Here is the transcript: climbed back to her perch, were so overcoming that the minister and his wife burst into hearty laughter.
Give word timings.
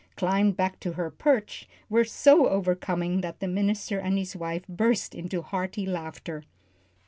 climbed 0.15 0.57
back 0.57 0.79
to 0.79 0.93
her 0.93 1.11
perch, 1.11 1.69
were 1.87 2.03
so 2.03 2.47
overcoming 2.49 3.21
that 3.21 3.39
the 3.39 3.47
minister 3.47 3.99
and 3.99 4.17
his 4.17 4.35
wife 4.35 4.67
burst 4.67 5.13
into 5.13 5.43
hearty 5.43 5.85
laughter. 5.85 6.43